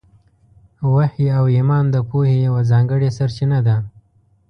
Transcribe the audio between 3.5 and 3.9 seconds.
ده.